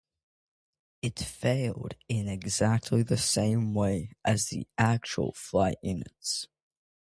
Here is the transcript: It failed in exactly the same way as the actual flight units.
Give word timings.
It 1.03 1.19
failed 1.19 1.93
in 2.09 2.27
exactly 2.27 3.03
the 3.03 3.17
same 3.19 3.75
way 3.75 4.13
as 4.25 4.47
the 4.47 4.67
actual 4.75 5.31
flight 5.33 5.77
units. 5.83 6.47